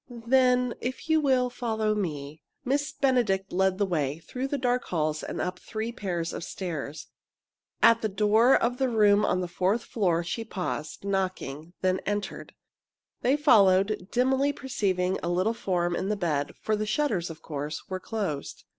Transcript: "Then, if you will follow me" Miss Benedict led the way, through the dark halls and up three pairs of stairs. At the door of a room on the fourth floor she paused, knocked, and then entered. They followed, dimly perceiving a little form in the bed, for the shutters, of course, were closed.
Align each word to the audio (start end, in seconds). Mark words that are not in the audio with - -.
"Then, 0.09 0.73
if 0.81 1.09
you 1.11 1.21
will 1.21 1.51
follow 1.51 1.93
me" 1.93 2.41
Miss 2.65 2.91
Benedict 2.91 3.53
led 3.53 3.77
the 3.77 3.85
way, 3.85 4.17
through 4.17 4.47
the 4.47 4.57
dark 4.57 4.85
halls 4.85 5.21
and 5.21 5.39
up 5.39 5.59
three 5.59 5.91
pairs 5.91 6.33
of 6.33 6.43
stairs. 6.43 7.05
At 7.83 8.01
the 8.01 8.09
door 8.09 8.55
of 8.55 8.81
a 8.81 8.89
room 8.89 9.23
on 9.23 9.41
the 9.41 9.47
fourth 9.47 9.83
floor 9.83 10.23
she 10.23 10.43
paused, 10.43 11.05
knocked, 11.05 11.43
and 11.43 11.73
then 11.81 11.99
entered. 11.99 12.55
They 13.21 13.37
followed, 13.37 14.07
dimly 14.09 14.51
perceiving 14.51 15.19
a 15.21 15.29
little 15.29 15.53
form 15.53 15.95
in 15.95 16.09
the 16.09 16.15
bed, 16.17 16.55
for 16.59 16.75
the 16.75 16.87
shutters, 16.87 17.29
of 17.29 17.43
course, 17.43 17.83
were 17.87 17.99
closed. 17.99 18.63